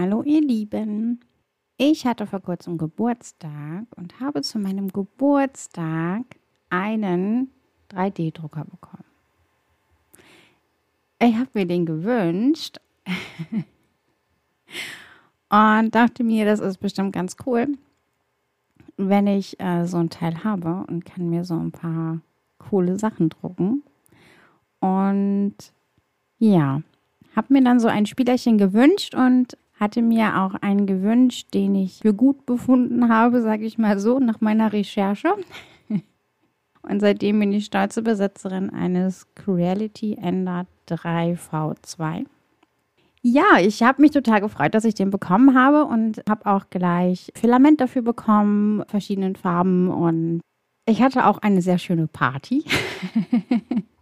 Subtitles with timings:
[0.00, 1.20] Hallo ihr Lieben.
[1.76, 6.22] Ich hatte vor kurzem Geburtstag und habe zu meinem Geburtstag
[6.70, 7.50] einen
[7.90, 9.04] 3D-Drucker bekommen.
[11.18, 12.80] Ich habe mir den gewünscht
[15.50, 17.68] und dachte mir, das ist bestimmt ganz cool,
[18.96, 22.22] wenn ich äh, so ein Teil habe und kann mir so ein paar
[22.56, 23.82] coole Sachen drucken.
[24.80, 25.56] Und
[26.38, 26.80] ja,
[27.36, 32.00] habe mir dann so ein Spielerchen gewünscht und hatte mir auch einen gewünscht, den ich
[32.02, 35.32] für gut befunden habe, sage ich mal so, nach meiner Recherche.
[36.82, 42.26] Und seitdem bin ich stolze Besitzerin eines Creality Ender 3V2.
[43.22, 47.30] Ja, ich habe mich total gefreut, dass ich den bekommen habe und habe auch gleich
[47.34, 50.40] Filament dafür bekommen, verschiedenen Farben und
[50.86, 52.64] ich hatte auch eine sehr schöne Party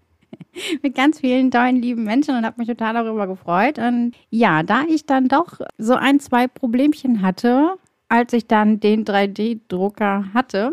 [0.82, 3.78] mit ganz vielen tollen, lieben Menschen und habe mich total darüber gefreut.
[3.78, 7.76] Und ja, da ich dann doch so ein, zwei Problemchen hatte,
[8.09, 10.73] als ich dann den 3D-Drucker hatte,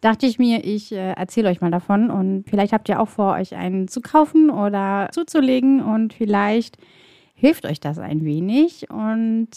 [0.00, 3.34] dachte ich mir, ich äh, erzähle euch mal davon und vielleicht habt ihr auch vor,
[3.34, 6.78] euch einen zu kaufen oder zuzulegen und vielleicht
[7.34, 9.48] hilft euch das ein wenig und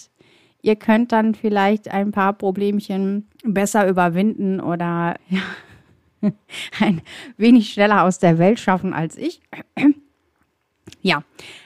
[0.62, 5.42] ihr könnt dann vielleicht ein paar Problemchen besser überwinden oder ja,
[6.80, 7.02] ein
[7.38, 9.42] wenig schneller aus der Welt schaffen als ich.
[11.02, 11.24] Ja,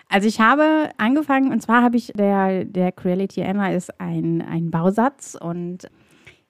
[0.09, 4.69] also ich habe angefangen und zwar habe ich, der, der Creality Anna ist ein, ein
[4.69, 5.89] Bausatz und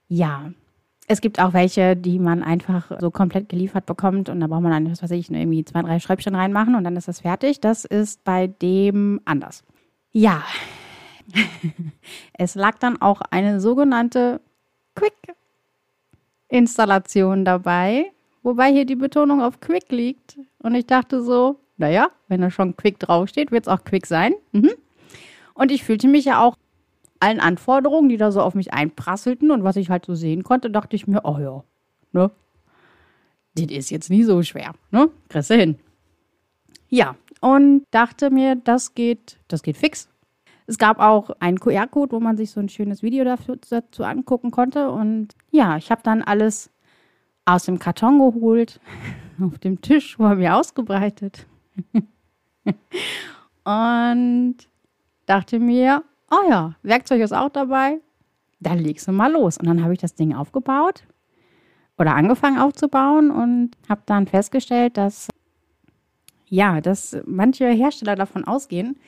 [0.08, 0.52] ja,
[1.08, 4.72] es gibt auch welche, die man einfach so komplett geliefert bekommt und da braucht man
[4.72, 7.60] dann, was weiß ich, irgendwie zwei, drei Schräubchen reinmachen und dann ist das fertig.
[7.60, 9.64] Das ist bei dem anders.
[10.12, 10.44] Ja,
[12.34, 14.42] es lag dann auch eine sogenannte
[16.50, 18.12] Quick-Installation dabei,
[18.44, 20.38] wobei hier die Betonung auf Quick liegt.
[20.60, 24.34] Und ich dachte so, naja, wenn da schon Quick draufsteht, wird es auch Quick sein.
[24.52, 24.72] Mhm.
[25.54, 26.56] Und ich fühlte mich ja auch
[27.20, 30.72] allen Anforderungen, die da so auf mich einprasselten und was ich halt so sehen konnte,
[30.72, 31.64] dachte ich mir, oh ja,
[32.14, 32.32] ne?
[33.56, 35.10] Das ist jetzt nie so schwer, ne?
[35.28, 35.80] Kriegst du hin.
[36.88, 40.08] Ja, und dachte mir, das geht, das geht fix.
[40.70, 44.52] Es gab auch einen QR-Code, wo man sich so ein schönes Video dafür, dazu angucken
[44.52, 44.92] konnte.
[44.92, 46.70] Und ja, ich habe dann alles
[47.44, 48.80] aus dem Karton geholt,
[49.42, 51.48] auf dem Tisch vor mir ausgebreitet.
[53.64, 54.58] und
[55.26, 58.00] dachte mir, oh ja, Werkzeug ist auch dabei,
[58.60, 59.58] dann legst du mal los.
[59.58, 61.04] Und dann habe ich das Ding aufgebaut
[61.98, 65.30] oder angefangen aufzubauen und habe dann festgestellt, dass
[66.46, 69.00] ja, dass manche Hersteller davon ausgehen,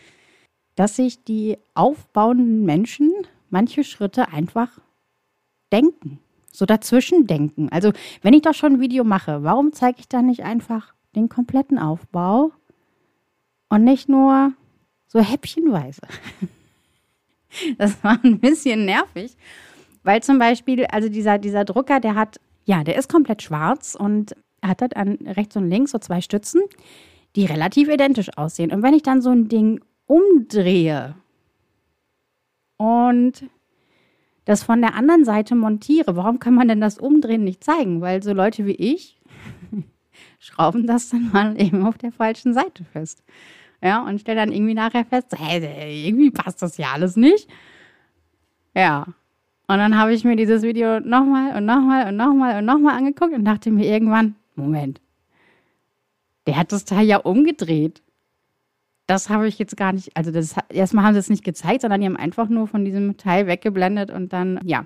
[0.76, 3.12] dass sich die aufbauenden Menschen
[3.50, 4.80] manche Schritte einfach
[5.72, 6.20] denken,
[6.52, 7.70] so dazwischen denken.
[7.70, 11.30] Also, wenn ich doch schon ein Video mache, warum zeige ich dann nicht einfach den
[11.30, 12.52] kompletten Aufbau
[13.70, 14.54] und nicht nur
[15.08, 16.02] so häppchenweise?
[17.78, 19.36] Das war ein bisschen nervig,
[20.04, 24.38] weil zum Beispiel, also dieser, dieser Drucker, der hat, ja, der ist komplett schwarz und
[24.62, 26.62] hat dann an rechts und links so zwei Stützen,
[27.36, 28.72] die relativ identisch aussehen.
[28.72, 31.16] Und wenn ich dann so ein Ding umdrehe
[32.76, 33.46] und
[34.44, 38.02] das von der anderen Seite montiere, warum kann man denn das Umdrehen nicht zeigen?
[38.02, 39.22] Weil so Leute wie ich
[40.40, 43.24] schrauben das dann mal eben auf der falschen Seite fest.
[43.82, 47.50] Ja, und stelle dann irgendwie nachher fest, hey, irgendwie passt das ja alles nicht.
[48.76, 49.06] Ja.
[49.68, 53.34] Und dann habe ich mir dieses Video nochmal und nochmal und nochmal und nochmal angeguckt
[53.34, 55.00] und dachte mir irgendwann, Moment,
[56.48, 58.02] der hat das Teil ja umgedreht.
[59.12, 62.00] Das habe ich jetzt gar nicht, also das, erstmal haben sie es nicht gezeigt, sondern
[62.00, 64.86] die haben einfach nur von diesem Teil weggeblendet und dann, ja.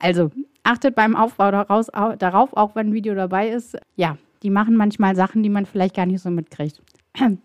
[0.00, 0.32] Also
[0.64, 3.78] achtet beim Aufbau daraus, darauf, auch wenn ein Video dabei ist.
[3.94, 6.82] Ja, die machen manchmal Sachen, die man vielleicht gar nicht so mitkriegt.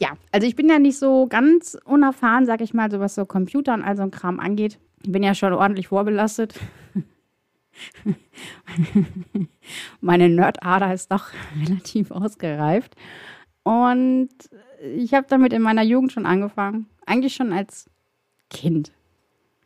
[0.00, 3.26] Ja, also ich bin ja nicht so ganz unerfahren, sag ich mal, so was so
[3.26, 4.78] Computer und all so ein Kram angeht.
[5.02, 6.54] Ich bin ja schon ordentlich vorbelastet.
[10.00, 11.30] Meine Nerdader ist doch
[11.60, 12.94] relativ ausgereift.
[13.64, 14.30] Und
[14.80, 16.86] ich habe damit in meiner Jugend schon angefangen.
[17.06, 17.90] Eigentlich schon als
[18.50, 18.92] Kind.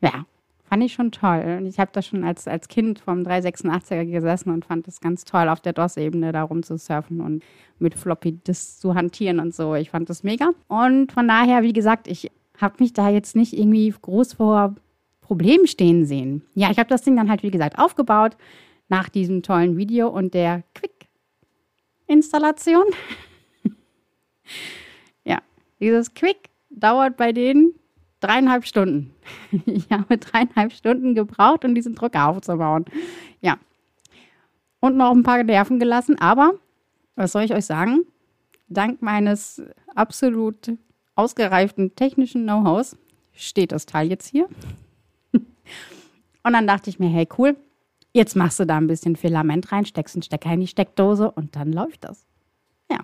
[0.01, 0.25] Ja,
[0.65, 1.59] fand ich schon toll.
[1.59, 5.25] Und ich habe da schon als, als Kind vom 386er gesessen und fand es ganz
[5.25, 7.45] toll, auf der DOS-Ebene da rumzusurfen und
[7.79, 9.75] mit Floppy das zu hantieren und so.
[9.75, 10.53] Ich fand das mega.
[10.69, 14.75] Und von daher, wie gesagt, ich habe mich da jetzt nicht irgendwie groß vor
[15.21, 16.43] Problemen stehen sehen.
[16.55, 18.37] Ja, ich habe das Ding dann halt, wie gesagt, aufgebaut
[18.89, 22.85] nach diesem tollen Video und der Quick-Installation.
[25.83, 27.75] dieses Quick dauert bei denen
[28.21, 29.13] Dreieinhalb Stunden.
[29.67, 32.85] Ich habe dreieinhalb Stunden gebraucht, um diesen Drucker aufzubauen.
[33.41, 33.59] Ja.
[34.81, 36.19] Und noch ein paar Nerven gelassen.
[36.21, 36.55] Aber,
[37.17, 38.07] was soll ich euch sagen?
[38.69, 39.61] Dank meines
[39.95, 40.73] absolut
[41.17, 42.97] ausgereiften technischen Know-hows
[43.33, 44.49] steht das Teil jetzt hier.
[45.33, 47.57] Und dann dachte ich mir, hey, cool,
[48.13, 51.57] jetzt machst du da ein bisschen Filament rein, steckst einen Stecker in die Steckdose und
[51.57, 52.27] dann läuft das.
[52.91, 52.99] Ja,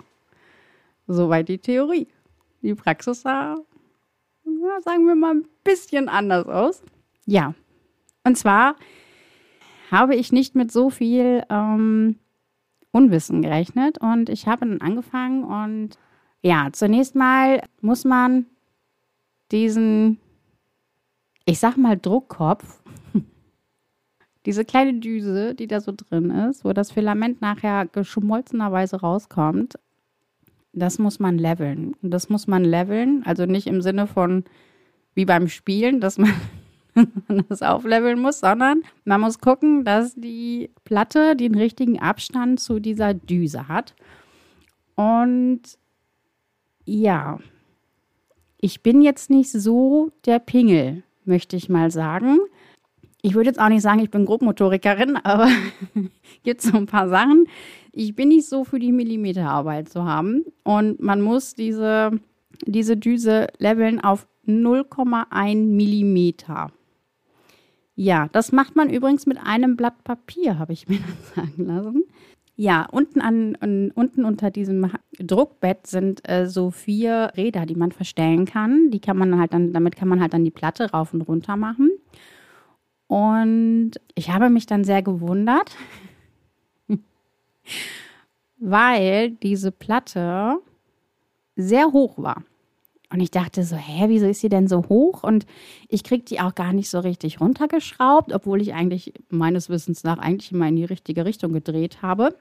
[1.06, 2.08] soweit die Theorie.
[2.62, 3.56] Die Praxis sah,
[4.84, 6.82] sagen wir mal, ein bisschen anders aus.
[7.26, 7.54] Ja,
[8.24, 8.76] und zwar
[9.90, 12.16] habe ich nicht mit so viel ähm,
[12.92, 15.98] Unwissen gerechnet und ich habe dann angefangen und
[16.42, 18.46] ja, zunächst mal muss man
[19.50, 20.18] diesen,
[21.44, 22.82] ich sag mal, Druckkopf,
[24.46, 29.78] diese kleine Düse, die da so drin ist, wo das Filament nachher geschmolzenerweise rauskommt,
[30.78, 31.94] das muss man leveln.
[32.02, 34.44] Das muss man leveln, also nicht im Sinne von
[35.14, 36.32] wie beim Spielen, dass man
[37.48, 43.14] das aufleveln muss, sondern man muss gucken, dass die Platte den richtigen Abstand zu dieser
[43.14, 43.94] Düse hat.
[44.94, 45.60] Und
[46.84, 47.38] ja,
[48.60, 52.38] ich bin jetzt nicht so der Pingel, möchte ich mal sagen.
[53.22, 55.48] Ich würde jetzt auch nicht sagen, ich bin Grobmotorikerin, aber
[56.42, 57.46] gibt so ein paar Sachen.
[57.98, 60.44] Ich bin nicht so für die Millimeterarbeit zu haben.
[60.62, 62.12] Und man muss diese,
[62.64, 66.70] diese Düse leveln auf 0,1 Millimeter.
[67.96, 72.04] Ja, das macht man übrigens mit einem Blatt Papier, habe ich mir dann sagen lassen.
[72.54, 77.90] Ja, unten, an, an, unten unter diesem Druckbett sind äh, so vier Räder, die man
[77.90, 78.92] verstellen kann.
[78.92, 81.56] Die kann man halt dann, damit kann man halt dann die Platte rauf und runter
[81.56, 81.90] machen.
[83.08, 85.74] Und ich habe mich dann sehr gewundert,
[88.58, 90.58] weil diese Platte
[91.56, 92.42] sehr hoch war.
[93.10, 95.22] Und ich dachte so, hä, wieso ist sie denn so hoch?
[95.22, 95.46] Und
[95.88, 100.18] ich kriege die auch gar nicht so richtig runtergeschraubt, obwohl ich eigentlich meines Wissens nach
[100.18, 102.36] eigentlich immer in die richtige Richtung gedreht habe.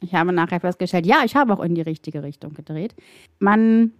[0.00, 2.94] Ich habe nachher festgestellt, ja, ich habe auch in die richtige Richtung gedreht.
[3.38, 3.92] Man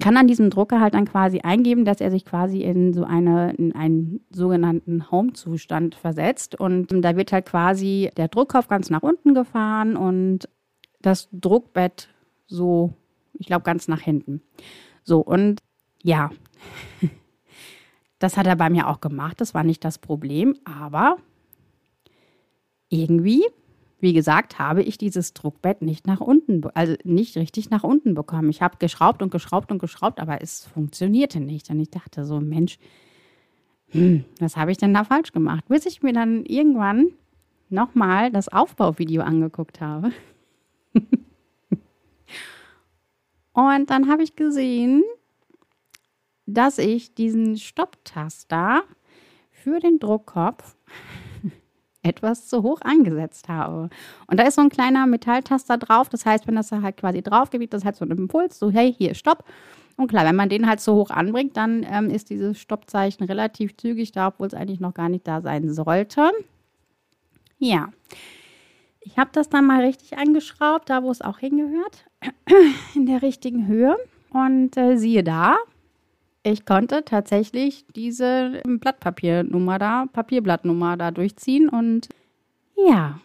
[0.00, 3.52] kann an diesem Drucker halt dann quasi eingeben, dass er sich quasi in so eine,
[3.54, 6.54] in einen sogenannten Home-Zustand versetzt.
[6.54, 10.48] Und da wird halt quasi der Druckkopf ganz nach unten gefahren und
[11.00, 12.08] das Druckbett
[12.46, 12.94] so,
[13.34, 14.42] ich glaube, ganz nach hinten.
[15.02, 15.60] So, und
[16.02, 16.30] ja,
[18.18, 19.40] das hat er bei mir auch gemacht.
[19.40, 21.16] Das war nicht das Problem, aber
[22.88, 23.44] irgendwie
[23.98, 28.50] wie gesagt, habe ich dieses Druckbett nicht nach unten, also nicht richtig nach unten bekommen.
[28.50, 31.70] Ich habe geschraubt und geschraubt und geschraubt, aber es funktionierte nicht.
[31.70, 32.78] Und ich dachte so, Mensch,
[33.88, 35.64] hm, was habe ich denn da falsch gemacht?
[35.68, 37.12] Bis ich mir dann irgendwann
[37.70, 40.12] nochmal das Aufbauvideo angeguckt habe.
[43.54, 45.02] und dann habe ich gesehen,
[46.44, 48.84] dass ich diesen Stopptaster
[49.50, 50.76] für den Druckkopf
[52.06, 53.90] etwas zu hoch angesetzt habe.
[54.26, 56.08] Und da ist so ein kleiner Metalltaster drauf.
[56.08, 58.70] Das heißt, wenn das da halt quasi drauf geht, das halt so ein Impuls, so
[58.70, 59.44] hey, hier, stopp.
[59.96, 63.76] Und klar, wenn man den halt so hoch anbringt, dann ähm, ist dieses Stoppzeichen relativ
[63.76, 66.30] zügig da, obwohl es eigentlich noch gar nicht da sein sollte.
[67.58, 67.88] Ja.
[69.00, 72.04] Ich habe das dann mal richtig angeschraubt, da wo es auch hingehört,
[72.94, 73.96] in der richtigen Höhe.
[74.30, 75.56] Und äh, siehe da,
[76.46, 82.08] ich konnte tatsächlich diese Blattpapiernummer da, Papierblattnummer da durchziehen und
[82.76, 83.20] ja,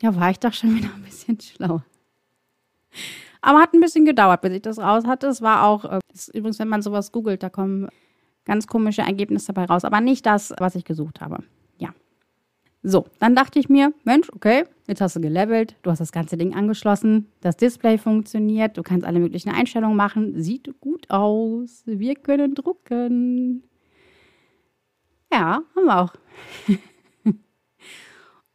[0.00, 1.84] da war ich doch schon wieder ein bisschen schlauer.
[3.40, 5.26] Aber hat ein bisschen gedauert, bis ich das raus hatte.
[5.26, 6.00] Es war auch, äh,
[6.32, 7.88] übrigens, wenn man sowas googelt, da kommen
[8.44, 11.44] ganz komische Ergebnisse dabei raus, aber nicht das, was ich gesucht habe.
[12.86, 16.36] So, dann dachte ich mir, Mensch, okay, jetzt hast du gelevelt, du hast das ganze
[16.36, 22.14] Ding angeschlossen, das Display funktioniert, du kannst alle möglichen Einstellungen machen, sieht gut aus, wir
[22.14, 23.64] können drucken.
[25.32, 26.12] Ja, haben wir auch.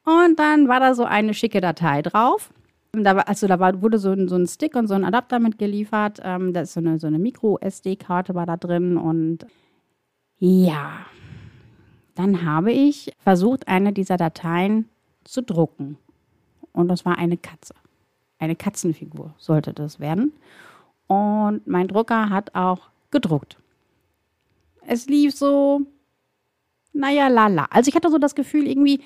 [0.06, 2.54] und dann war da so eine schicke Datei drauf.
[2.92, 6.20] Da also da war, wurde so ein, so ein Stick und so ein Adapter mitgeliefert.
[6.24, 9.48] Ähm, da ist so eine, so eine Micro-SD-Karte war da drin und
[10.38, 11.08] ja,
[12.20, 14.90] dann habe ich versucht, eine dieser Dateien
[15.24, 15.98] zu drucken.
[16.74, 17.74] Und das war eine Katze.
[18.40, 20.34] Eine Katzenfigur sollte das werden.
[21.08, 23.56] Und mein Drucker hat auch gedruckt.
[24.86, 25.84] Es lief so,
[26.92, 27.68] naja, lala.
[27.70, 29.00] Also ich hatte so das Gefühl, irgendwie,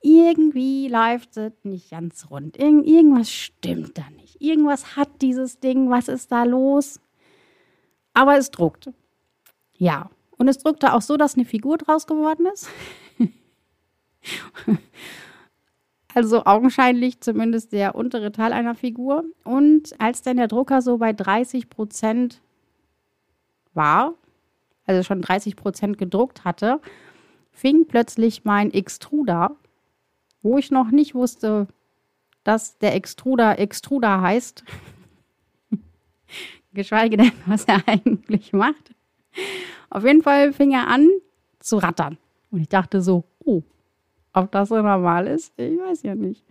[0.00, 2.56] irgendwie läuft es nicht ganz rund.
[2.56, 4.40] Irgend, irgendwas stimmt da nicht.
[4.40, 5.90] Irgendwas hat dieses Ding.
[5.90, 6.98] Was ist da los?
[8.14, 8.88] Aber es druckt.
[9.76, 10.08] Ja,
[10.44, 12.68] und es druckte auch so, dass eine Figur draus geworden ist.
[16.14, 19.24] also augenscheinlich zumindest der untere Teil einer Figur.
[19.44, 22.42] Und als dann der Drucker so bei 30 Prozent
[23.72, 24.12] war,
[24.84, 26.78] also schon 30 Prozent gedruckt hatte,
[27.50, 29.56] fing plötzlich mein Extruder,
[30.42, 31.68] wo ich noch nicht wusste,
[32.42, 34.62] dass der Extruder Extruder heißt,
[36.74, 38.94] geschweige denn, was er eigentlich macht,
[39.94, 41.08] Auf jeden Fall fing er an
[41.60, 42.18] zu rattern.
[42.50, 43.62] Und ich dachte so, oh,
[44.32, 45.52] ob das so normal ist?
[45.56, 46.44] Ich weiß ja nicht.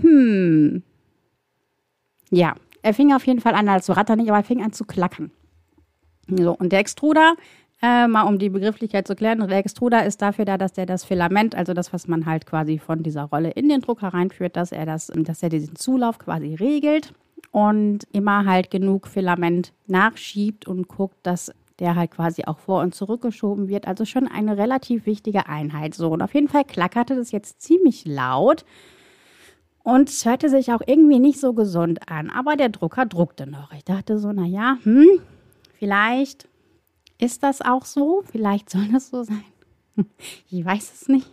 [0.00, 0.82] Hm.
[2.30, 4.72] Ja, er fing auf jeden Fall an, also zu rattern nicht, aber er fing an
[4.72, 5.30] zu klackern.
[6.28, 7.36] So, und der Extruder,
[7.80, 11.04] äh, mal um die Begrifflichkeit zu klären, der Extruder ist dafür da, dass der das
[11.04, 14.72] Filament, also das, was man halt quasi von dieser Rolle in den Drucker reinführt, dass
[14.72, 17.14] er das, dass er diesen Zulauf quasi regelt
[17.52, 22.94] und immer halt genug Filament nachschiebt und guckt, dass der halt quasi auch vor und
[22.94, 23.88] zurückgeschoben wird.
[23.88, 25.94] Also schon eine relativ wichtige Einheit.
[25.94, 28.64] So, und auf jeden Fall klackerte das jetzt ziemlich laut.
[29.82, 32.30] Und es hörte sich auch irgendwie nicht so gesund an.
[32.30, 33.72] Aber der Drucker druckte noch.
[33.72, 35.08] Ich dachte so, naja, hm,
[35.78, 36.48] vielleicht
[37.18, 38.22] ist das auch so.
[38.30, 39.44] Vielleicht soll das so sein.
[40.50, 41.30] Ich weiß es nicht.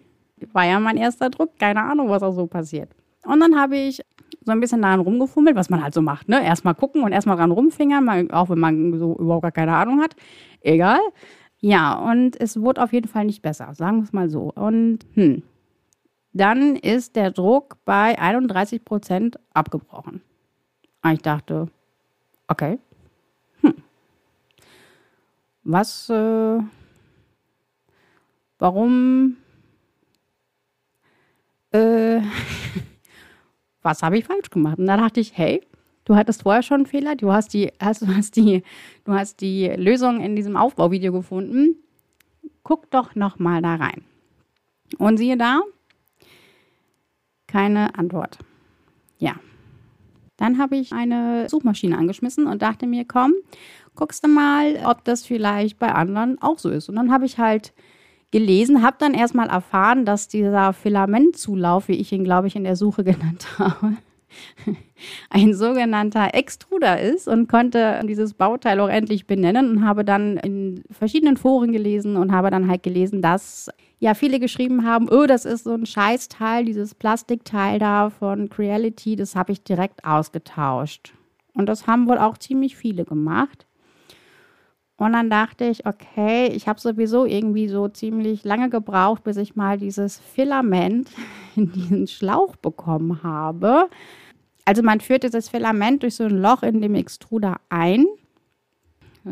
[0.51, 1.57] War ja mein erster Druck.
[1.59, 2.89] Keine Ahnung, was auch so passiert.
[3.23, 4.01] Und dann habe ich
[4.47, 6.29] so ein bisschen daran rumgefummelt, was man halt so macht.
[6.29, 6.41] Ne?
[6.43, 10.15] Erstmal gucken und erstmal dran rumfingern, auch wenn man so überhaupt gar keine Ahnung hat.
[10.61, 11.01] Egal.
[11.59, 14.53] Ja, und es wurde auf jeden Fall nicht besser, sagen wir es mal so.
[14.55, 15.43] Und hm,
[16.31, 20.21] dann ist der Druck bei 31 Prozent abgebrochen.
[21.03, 21.67] Und ich dachte,
[22.47, 22.79] okay.
[23.61, 23.73] Hm.
[25.63, 26.59] Was, äh,
[28.59, 29.35] warum,
[31.71, 32.21] äh,
[33.87, 34.77] was habe ich falsch gemacht?
[34.77, 35.61] Und da dachte ich, hey,
[36.03, 38.63] du hattest vorher schon einen Fehler, du hast die, hast, du hast die,
[39.05, 41.77] du hast die Lösung in diesem Aufbauvideo gefunden.
[42.63, 44.03] Guck doch noch mal da rein.
[44.97, 45.61] Und siehe da,
[47.47, 48.39] keine Antwort.
[49.19, 49.35] Ja.
[50.35, 53.33] Dann habe ich eine Suchmaschine angeschmissen und dachte mir, komm,
[53.95, 56.89] guckst du mal, ob das vielleicht bei anderen auch so ist.
[56.89, 57.73] Und dann habe ich halt
[58.31, 62.75] gelesen, habe dann erstmal erfahren, dass dieser Filamentzulauf, wie ich ihn, glaube ich, in der
[62.75, 63.97] Suche genannt habe,
[65.29, 70.83] ein sogenannter Extruder ist und konnte dieses Bauteil auch endlich benennen und habe dann in
[70.91, 73.69] verschiedenen Foren gelesen und habe dann halt gelesen, dass
[73.99, 79.15] ja viele geschrieben haben, oh, das ist so ein Scheißteil, dieses Plastikteil da von Creality,
[79.15, 81.13] das habe ich direkt ausgetauscht.
[81.53, 83.66] Und das haben wohl auch ziemlich viele gemacht.
[84.97, 89.55] Und dann dachte ich, okay, ich habe sowieso irgendwie so ziemlich lange gebraucht, bis ich
[89.55, 91.09] mal dieses Filament
[91.55, 93.89] in diesen Schlauch bekommen habe.
[94.65, 98.05] Also man führt dieses Filament durch so ein Loch in dem Extruder ein.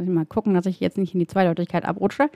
[0.01, 2.29] Ich mal gucken, dass ich jetzt nicht in die Zweideutigkeit abrutsche.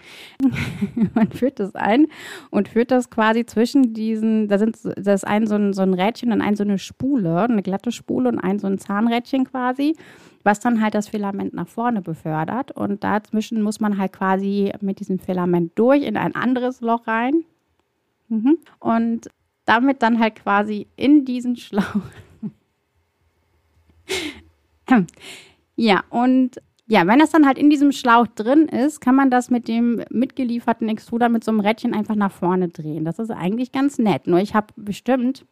[1.16, 2.08] man führt das ein
[2.50, 5.94] und führt das quasi zwischen diesen, da sind das ist ein so ein, so ein
[5.94, 9.96] Rädchen und ein so eine Spule, eine glatte Spule und ein so ein Zahnrädchen quasi
[10.44, 12.72] was dann halt das Filament nach vorne befördert.
[12.72, 17.44] Und dazwischen muss man halt quasi mit diesem Filament durch in ein anderes Loch rein.
[18.30, 18.58] Mhm.
[18.80, 19.30] Und
[19.66, 22.01] damit dann halt quasi in diesen Schlauch.
[25.75, 29.51] ja, und ja, wenn das dann halt in diesem Schlauch drin ist, kann man das
[29.51, 33.05] mit dem mitgelieferten Extruder mit so einem Rädchen einfach nach vorne drehen.
[33.05, 34.25] Das ist eigentlich ganz nett.
[34.25, 35.46] Nur ich habe bestimmt,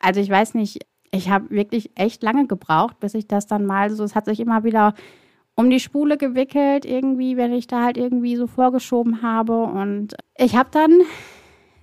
[0.00, 3.90] also ich weiß nicht, ich habe wirklich echt lange gebraucht, bis ich das dann mal
[3.90, 4.94] so, es hat sich immer wieder
[5.54, 9.62] um die Spule gewickelt, irgendwie, wenn ich da halt irgendwie so vorgeschoben habe.
[9.62, 10.98] Und ich habe dann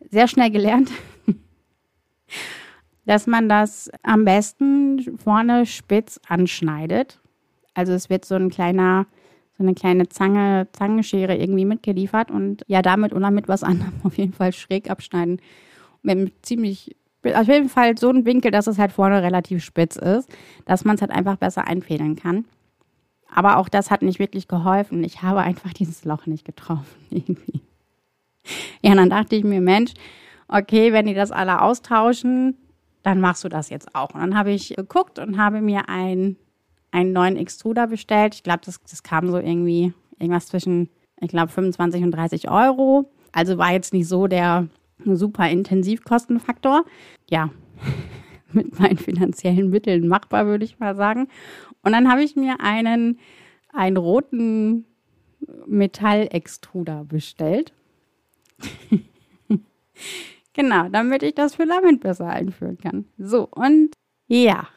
[0.10, 0.92] sehr schnell gelernt,
[3.06, 7.22] dass man das am besten vorne spitz anschneidet.
[7.74, 9.06] Also es wird so ein kleiner,
[9.58, 14.18] so eine kleine Zange, Zangenschere irgendwie mitgeliefert und ja, damit oder mit was anderem auf
[14.18, 15.42] jeden Fall schräg abschneiden.
[16.02, 19.96] Mit einem ziemlich auf jeden Fall so ein Winkel, dass es halt vorne relativ spitz
[19.96, 20.30] ist,
[20.66, 22.46] dass man es halt einfach besser einfädeln kann.
[23.34, 25.04] Aber auch das hat nicht wirklich geholfen.
[25.04, 26.86] Ich habe einfach dieses Loch nicht getroffen.
[27.10, 27.62] Irgendwie.
[28.82, 29.94] Ja, und dann dachte ich mir, Mensch,
[30.48, 32.58] okay, wenn die das alle austauschen,
[33.02, 34.14] dann machst du das jetzt auch.
[34.14, 36.36] Und dann habe ich geguckt und habe mir ein,
[36.94, 38.36] einen neuen Extruder bestellt.
[38.36, 43.10] Ich glaube, das, das kam so irgendwie irgendwas zwischen, ich glaube, 25 und 30 Euro.
[43.32, 44.68] Also war jetzt nicht so der
[45.04, 46.86] super Intensivkostenfaktor.
[47.30, 47.50] Ja,
[48.54, 51.28] mit meinen finanziellen Mitteln machbar, würde ich mal sagen.
[51.82, 53.20] Und dann habe ich mir einen,
[53.74, 54.86] einen roten
[55.66, 57.74] Metallextruder bestellt.
[60.54, 63.06] genau, damit ich das Filament besser einführen kann.
[63.18, 63.94] So, und
[64.28, 64.68] ja,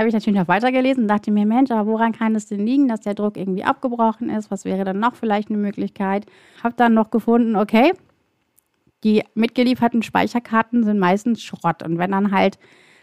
[0.00, 2.88] habe ich natürlich noch weitergelesen und dachte mir, Mensch, aber woran kann es denn liegen,
[2.88, 4.50] dass der Druck irgendwie abgebrochen ist?
[4.50, 6.26] Was wäre dann noch vielleicht eine Möglichkeit?
[6.64, 7.92] Habe dann noch gefunden, okay,
[9.04, 11.82] die mitgelieferten Speicherkarten sind meistens Schrott.
[11.82, 12.58] Und wenn dann halt,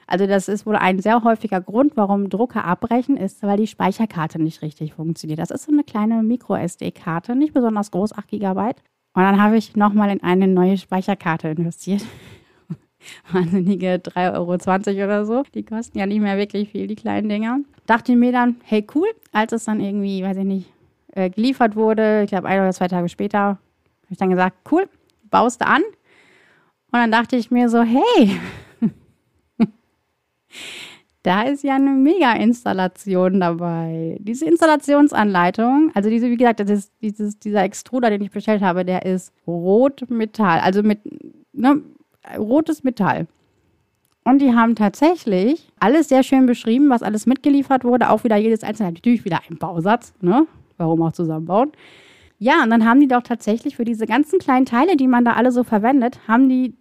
[0.08, 4.42] also das ist wohl ein sehr häufiger Grund, warum Drucker abbrechen, ist, weil die Speicherkarte
[4.42, 5.40] nicht richtig funktioniert.
[5.40, 8.62] Das ist so eine kleine Micro-SD-Karte, nicht besonders groß, 8 GB.
[9.14, 12.04] Und dann habe ich nochmal in eine neue Speicherkarte investiert.
[13.32, 15.44] Wahnsinnige 3,20 Euro oder so.
[15.54, 17.60] Die kosten ja nicht mehr wirklich viel, die kleinen Dinger.
[17.86, 20.74] Dachte mir dann, hey cool, als es dann irgendwie, weiß ich nicht,
[21.14, 23.60] äh, geliefert wurde, ich glaube ein oder zwei Tage später, habe
[24.10, 24.88] ich dann gesagt, cool,
[25.30, 25.82] baust du an.
[26.92, 28.40] Und dann dachte ich mir so, hey,
[31.24, 34.18] da ist ja eine Mega-Installation dabei.
[34.22, 38.86] Diese Installationsanleitung, also diese, wie gesagt, das ist dieses, dieser Extruder, den ich bestellt habe,
[38.86, 41.00] der ist Rotmetall, also mit
[41.52, 41.82] ne,
[42.38, 43.28] rotes Metall.
[44.24, 48.10] Und die haben tatsächlich alles sehr schön beschrieben, was alles mitgeliefert wurde.
[48.10, 50.46] Auch wieder jedes einzelne, natürlich wieder ein Bausatz, ne?
[50.76, 51.72] Warum auch zusammenbauen.
[52.38, 55.34] Ja, und dann haben die doch tatsächlich für diese ganzen kleinen Teile, die man da
[55.34, 56.76] alle so verwendet, haben die,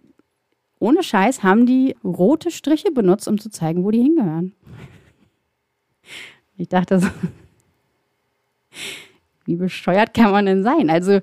[0.79, 4.53] ohne Scheiß, haben die rote Striche benutzt, um zu zeigen, wo die hingehören.
[6.57, 7.07] Ich dachte so,
[9.45, 10.89] wie bescheuert kann man denn sein?
[10.89, 11.21] Also,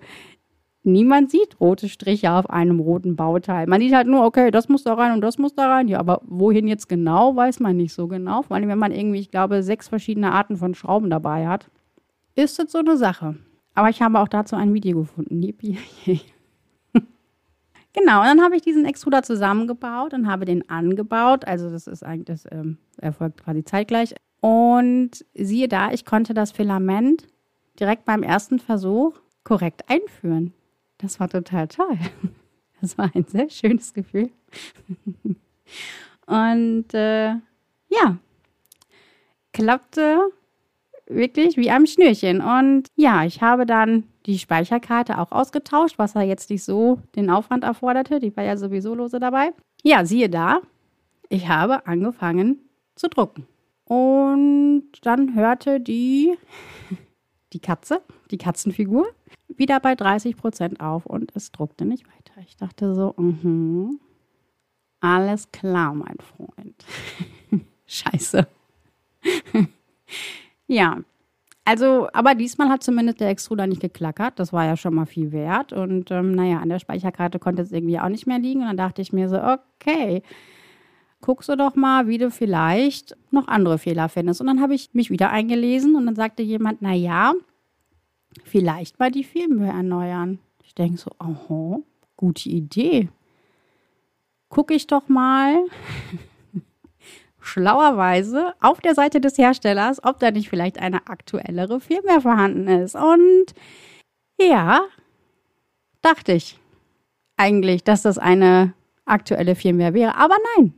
[0.85, 3.67] niemand sieht rote Striche auf einem roten Bauteil.
[3.67, 5.89] Man sieht halt nur, okay, das muss da rein und das muss da rein.
[5.89, 8.43] Ja, aber wohin jetzt genau, weiß man nicht so genau.
[8.43, 11.71] Vor allem, wenn man irgendwie, ich glaube, sechs verschiedene Arten von Schrauben dabei hat,
[12.35, 13.37] ist das so eine Sache.
[13.75, 15.41] Aber ich habe auch dazu ein Video gefunden.
[17.97, 21.47] Genau, und dann habe ich diesen Extruder zusammengebaut und habe den angebaut.
[21.47, 24.17] Also das ist eigentlich, das ähm, erfolgt quasi zeitgleich.
[24.41, 27.29] Und siehe da, ich konnte das Filament
[27.79, 29.15] direkt beim ersten Versuch
[29.45, 30.53] korrekt einführen.
[31.05, 31.99] Das war total toll.
[32.81, 34.29] Das war ein sehr schönes Gefühl.
[36.27, 38.19] Und äh, ja,
[39.55, 40.19] klappte
[41.07, 42.43] wirklich wie am Schnürchen.
[42.43, 47.31] Und ja, ich habe dann die Speicherkarte auch ausgetauscht, was ja jetzt nicht so den
[47.31, 48.21] Aufwand erforderte.
[48.21, 49.55] Die war ja sowieso lose dabei.
[49.83, 50.61] Ja, siehe da,
[51.31, 52.59] ich habe angefangen
[52.97, 53.47] zu drucken.
[53.87, 56.37] Und dann hörte die,
[57.55, 59.07] die Katze, die Katzenfigur,
[59.59, 62.41] wieder bei 30 Prozent auf und es druckte nicht weiter.
[62.47, 63.95] Ich dachte so, mh,
[65.01, 66.85] alles klar, mein Freund.
[67.87, 68.47] Scheiße.
[70.67, 70.99] ja,
[71.67, 74.39] also, aber diesmal hat zumindest der Extruder nicht geklackert.
[74.39, 75.73] Das war ja schon mal viel wert.
[75.73, 78.61] Und ähm, naja, an der Speicherkarte konnte es irgendwie auch nicht mehr liegen.
[78.61, 80.23] Und dann dachte ich mir so, okay,
[81.23, 84.43] guckst du doch mal, wie du vielleicht noch andere Fehler findest.
[84.43, 87.33] Und dann habe ich mich wieder eingelesen und dann sagte jemand, na ja,
[88.43, 90.39] vielleicht mal die Firmware erneuern.
[90.65, 91.79] Ich denke so, aha,
[92.17, 93.09] gute Idee.
[94.49, 95.65] Gucke ich doch mal
[97.41, 102.95] schlauerweise auf der Seite des Herstellers, ob da nicht vielleicht eine aktuellere Firmware vorhanden ist.
[102.95, 103.47] Und
[104.41, 104.81] ja,
[106.03, 106.59] dachte ich
[107.37, 110.17] eigentlich, dass das eine aktuelle Firmware wäre.
[110.17, 110.75] Aber nein.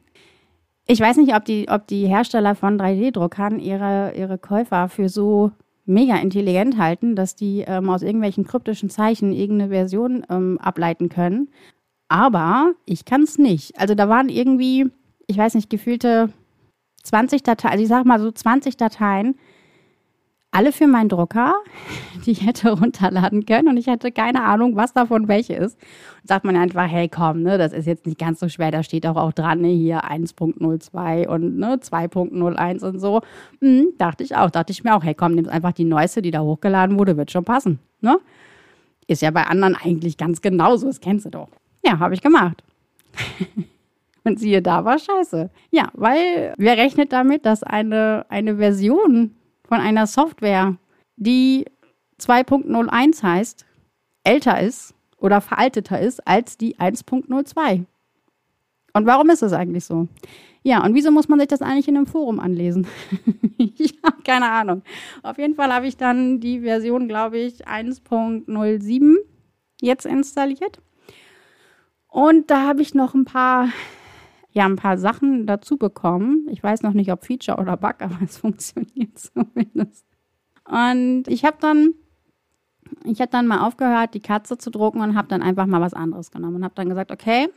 [0.88, 5.51] Ich weiß nicht, ob die, ob die Hersteller von 3D-Druckern ihre, ihre Käufer für so
[5.87, 11.49] mega intelligent halten, dass die ähm, aus irgendwelchen kryptischen Zeichen irgendeine Version ähm, ableiten können.
[12.09, 13.79] Aber ich kann es nicht.
[13.79, 14.87] Also da waren irgendwie,
[15.27, 16.31] ich weiß nicht, gefühlte
[17.03, 19.37] 20 Dateien, also ich sag mal so 20 Dateien,
[20.57, 21.55] alle für meinen Drucker,
[22.25, 25.79] die ich hätte runterladen können und ich hätte keine Ahnung, was davon welche ist.
[26.23, 28.83] Und sagt man einfach, hey komm, ne, das ist jetzt nicht ganz so schwer, da
[28.83, 33.21] steht auch, auch dran, ne, hier 1.02 und ne, 2.01 und so.
[33.61, 36.31] Hm, dachte ich auch, dachte ich mir auch, hey komm, nimm einfach die neueste, die
[36.31, 37.79] da hochgeladen wurde, wird schon passen.
[38.01, 38.19] Ne?
[39.07, 41.49] Ist ja bei anderen eigentlich ganz genauso, das kennst du doch.
[41.85, 42.62] Ja, habe ich gemacht.
[44.25, 45.51] Und siehe da, war scheiße.
[45.71, 49.37] Ja, weil wer rechnet damit, dass eine, eine Version
[49.69, 50.77] von einer Software,
[51.17, 51.67] die
[52.21, 53.67] 2.01 heißt,
[54.25, 57.85] älter ist oder veralteter ist als die 1.02?
[58.93, 60.09] Und warum ist das eigentlich so?
[60.63, 62.87] Ja, und wieso muss man sich das eigentlich in einem Forum anlesen?
[63.59, 64.83] ich habe keine Ahnung.
[65.23, 69.17] Auf jeden Fall habe ich dann die Version, glaube ich, 1.07
[69.81, 70.81] jetzt installiert.
[72.09, 73.69] Und da habe ich noch ein paar
[74.57, 76.49] ja ein paar Sachen dazu bekommen.
[76.51, 80.05] Ich weiß noch nicht, ob Feature oder Bug, aber es funktioniert zumindest.
[80.64, 81.95] Und ich habe dann,
[83.05, 85.95] ich habe dann mal aufgehört, die Katze zu drucken und habe dann einfach mal was
[85.95, 87.49] anderes genommen und habe dann gesagt, okay,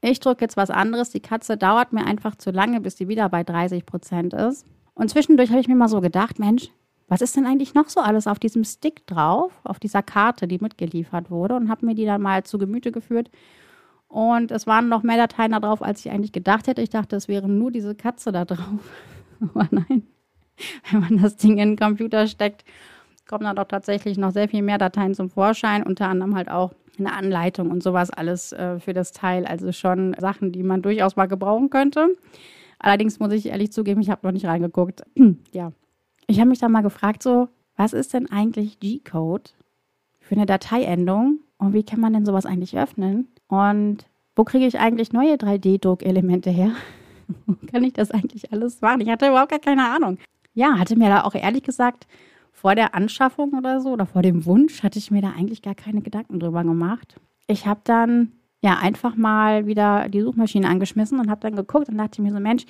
[0.00, 1.10] ich drücke jetzt was anderes.
[1.10, 4.66] Die Katze dauert mir einfach zu lange, bis die wieder bei 30 Prozent ist.
[4.94, 6.70] Und zwischendurch habe ich mir mal so gedacht, Mensch,
[7.08, 10.58] was ist denn eigentlich noch so alles auf diesem Stick drauf, auf dieser Karte, die
[10.58, 13.30] mitgeliefert wurde und habe mir die dann mal zu Gemüte geführt
[14.08, 16.80] und es waren noch mehr Dateien da drauf, als ich eigentlich gedacht hätte.
[16.80, 18.80] Ich dachte, es wäre nur diese Katze da drauf.
[19.40, 20.02] Aber nein,
[20.90, 22.64] wenn man das Ding in den Computer steckt,
[23.28, 25.82] kommen da doch tatsächlich noch sehr viel mehr Dateien zum Vorschein.
[25.82, 29.44] Unter anderem halt auch eine Anleitung und sowas alles äh, für das Teil.
[29.44, 32.16] Also schon Sachen, die man durchaus mal gebrauchen könnte.
[32.78, 35.02] Allerdings muss ich ehrlich zugeben, ich habe noch nicht reingeguckt.
[35.52, 35.72] ja.
[36.26, 39.50] Ich habe mich da mal gefragt, so, was ist denn eigentlich G-Code
[40.18, 43.28] für eine Dateiendung und wie kann man denn sowas eigentlich öffnen?
[43.48, 46.72] Und wo kriege ich eigentlich neue 3D-Druckelemente her?
[47.46, 49.00] Wo kann ich das eigentlich alles machen?
[49.00, 50.18] Ich hatte überhaupt gar keine Ahnung.
[50.54, 52.06] Ja, hatte mir da auch ehrlich gesagt
[52.52, 55.74] vor der Anschaffung oder so oder vor dem Wunsch hatte ich mir da eigentlich gar
[55.74, 57.20] keine Gedanken drüber gemacht.
[57.46, 61.98] Ich habe dann ja einfach mal wieder die Suchmaschine angeschmissen und habe dann geguckt und
[61.98, 62.64] dachte mir so, Mensch,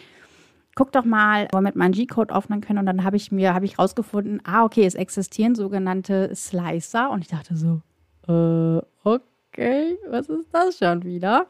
[0.74, 2.78] guck doch mal, womit man G-Code öffnen können.
[2.78, 7.10] Und dann habe ich mir, habe ich rausgefunden, ah, okay, es existieren sogenannte Slicer.
[7.10, 7.80] Und ich dachte so,
[8.28, 11.46] äh, okay, was ist das schon wieder?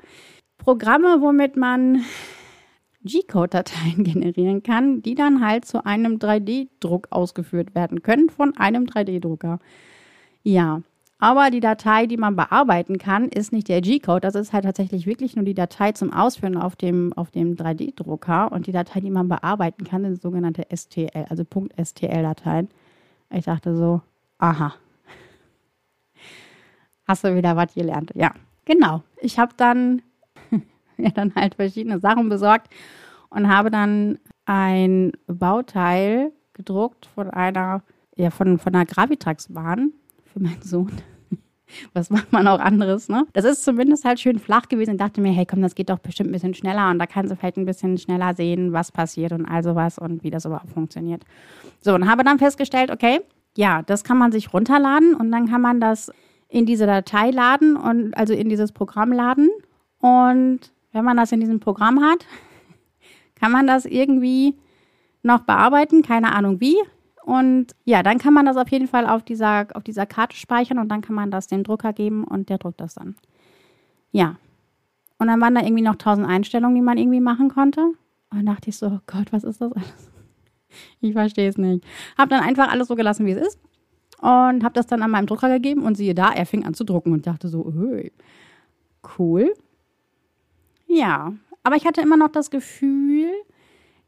[0.59, 2.05] Programme, womit man
[3.05, 9.59] G-Code-Dateien generieren kann, die dann halt zu einem 3D-Druck ausgeführt werden können von einem 3D-Drucker.
[10.43, 10.83] Ja,
[11.21, 14.21] aber die Datei, die man bearbeiten kann, ist nicht der G-Code.
[14.21, 18.53] Das ist halt tatsächlich wirklich nur die Datei zum Ausführen auf dem, auf dem 3D-Drucker.
[18.53, 21.45] Und die Datei, die man bearbeiten kann, sind sogenannte STL, also
[21.77, 22.69] .stl-Dateien.
[23.31, 24.01] Ich dachte so,
[24.39, 24.75] aha.
[27.09, 28.11] Hast du wieder was gelernt?
[28.15, 28.33] Ja,
[28.67, 29.03] genau.
[29.23, 30.03] Ich habe dann
[30.99, 32.69] mir dann halt verschiedene Sachen besorgt
[33.31, 37.83] und habe dann ein Bauteil gedruckt von einer,
[38.15, 39.93] ja, von, von einer Gravitrax-Bahn
[40.23, 40.93] für meinen Sohn.
[41.95, 43.27] Was macht man auch anderes, ne?
[43.33, 44.93] Das ist zumindest halt schön flach gewesen.
[44.93, 47.33] Ich dachte mir, hey, komm, das geht doch bestimmt ein bisschen schneller und da kannst
[47.33, 50.71] du vielleicht ein bisschen schneller sehen, was passiert und all sowas und wie das überhaupt
[50.71, 51.25] funktioniert.
[51.81, 53.21] So, und habe dann festgestellt, okay,
[53.57, 56.13] ja, das kann man sich runterladen und dann kann man das
[56.49, 59.51] in diese Datei laden und also in dieses Programm laden.
[60.01, 60.61] Und
[60.93, 62.27] wenn man das in diesem Programm hat,
[63.41, 64.55] kann man das irgendwie
[65.23, 66.77] noch bearbeiten, keine Ahnung wie.
[67.23, 70.79] Und ja, dann kann man das auf jeden Fall auf dieser, auf dieser Karte speichern
[70.79, 73.17] und dann kann man das dem Drucker geben und der druckt das dann.
[74.13, 74.37] Ja.
[75.19, 77.93] Und dann waren da irgendwie noch tausend Einstellungen, die man irgendwie machen konnte.
[78.31, 80.11] Und dachte ich so, oh Gott, was ist das alles?
[81.01, 81.83] Ich verstehe es nicht.
[82.19, 83.61] Hab dann einfach alles so gelassen, wie es ist.
[84.21, 86.85] Und habe das dann an meinem Drucker gegeben und siehe da, er fing an zu
[86.85, 88.13] drucken und dachte so, hey,
[89.19, 89.55] cool.
[90.87, 93.31] Ja, aber ich hatte immer noch das Gefühl,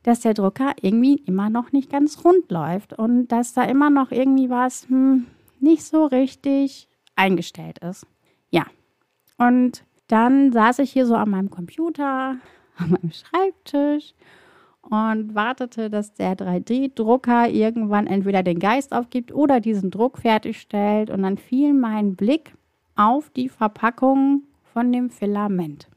[0.02, 4.10] dass der Drucker irgendwie immer noch nicht ganz rund läuft und dass da immer noch
[4.10, 5.26] irgendwie was hm,
[5.60, 8.06] nicht so richtig eingestellt ist.
[8.50, 8.64] Ja.
[9.36, 12.36] Und dann saß ich hier so an meinem Computer,
[12.76, 14.14] an meinem Schreibtisch
[14.82, 21.10] und wartete, dass der 3D-Drucker irgendwann entweder den Geist aufgibt oder diesen Druck fertigstellt.
[21.10, 22.54] Und dann fiel mein Blick
[22.96, 25.88] auf die Verpackung von dem Filament.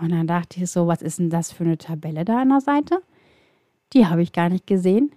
[0.00, 2.60] Und dann dachte ich so, was ist denn das für eine Tabelle da an der
[2.60, 3.02] Seite?
[3.92, 5.12] Die habe ich gar nicht gesehen.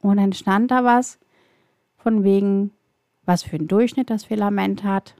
[0.00, 1.18] Und dann stand da was
[1.96, 2.70] von wegen,
[3.24, 5.14] was für einen Durchschnitt das Filament hat.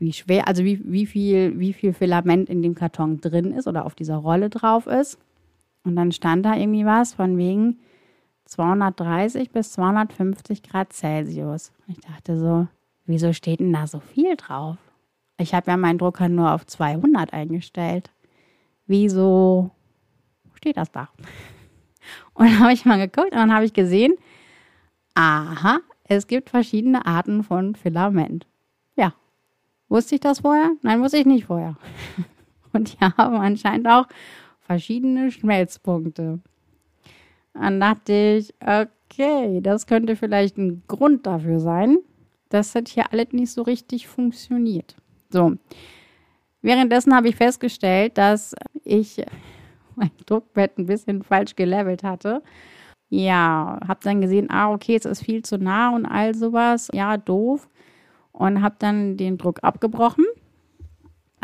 [0.00, 3.84] Wie schwer, also wie, wie, viel, wie viel Filament in dem Karton drin ist oder
[3.84, 5.18] auf dieser Rolle drauf ist.
[5.84, 7.78] Und dann stand da irgendwie was von wegen
[8.46, 11.72] 230 bis 250 Grad Celsius.
[11.86, 12.66] Ich dachte so,
[13.06, 14.76] wieso steht denn da so viel drauf?
[15.38, 18.10] Ich habe ja meinen Drucker nur auf 200 eingestellt.
[18.86, 19.70] Wieso
[20.54, 21.10] steht das da?
[22.34, 24.14] Und dann habe ich mal geguckt und dann habe ich gesehen,
[25.14, 28.46] aha, es gibt verschiedene Arten von Filament.
[29.90, 30.70] Wusste ich das vorher?
[30.82, 31.76] Nein, wusste ich nicht vorher.
[32.72, 34.06] Und die haben anscheinend auch
[34.60, 36.38] verschiedene Schmelzpunkte.
[37.54, 41.98] Dann dachte ich, okay, das könnte vielleicht ein Grund dafür sein,
[42.50, 44.94] dass das hier alles nicht so richtig funktioniert.
[45.28, 45.56] So.
[46.62, 49.20] Währenddessen habe ich festgestellt, dass ich
[49.96, 52.42] mein Druckbett ein bisschen falsch gelevelt hatte.
[53.08, 56.90] Ja, habe dann gesehen, ah, okay, es ist viel zu nah und all sowas.
[56.92, 57.68] Ja, doof.
[58.40, 60.24] Und habe dann den Druck abgebrochen.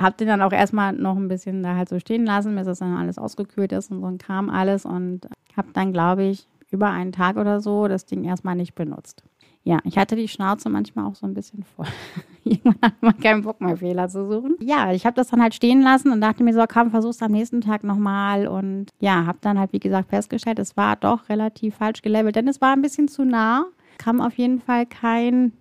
[0.01, 2.79] Habe den dann auch erstmal noch ein bisschen da halt so stehen lassen, bis das
[2.79, 4.87] dann alles ausgekühlt ist und so ein Kram alles.
[4.87, 9.23] Und habe dann, glaube ich, über einen Tag oder so das Ding erstmal nicht benutzt.
[9.63, 11.85] Ja, ich hatte die Schnauze manchmal auch so ein bisschen voll.
[12.45, 14.57] Irgendwann hat man keinen Bock mehr, Fehler zu suchen.
[14.61, 17.33] Ja, ich habe das dann halt stehen lassen und dachte mir so, komm, versuch's am
[17.33, 18.47] nächsten Tag nochmal.
[18.47, 22.49] Und ja, habe dann halt, wie gesagt, festgestellt, es war doch relativ falsch gelevelt, denn
[22.49, 23.67] es war ein bisschen zu nah.
[23.99, 25.53] Kam auf jeden Fall kein